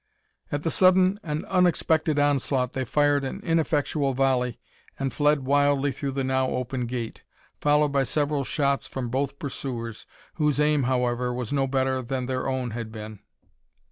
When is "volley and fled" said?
4.15-5.45